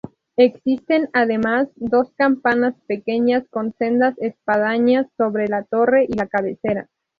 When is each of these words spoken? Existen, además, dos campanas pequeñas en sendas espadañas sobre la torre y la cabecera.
Existen, 0.37 1.11
además, 1.13 1.67
dos 1.75 2.11
campanas 2.15 2.73
pequeñas 2.87 3.45
en 3.53 3.71
sendas 3.77 4.15
espadañas 4.17 5.05
sobre 5.15 5.47
la 5.47 5.63
torre 5.63 6.05
y 6.09 6.13
la 6.13 6.25
cabecera. 6.25 6.89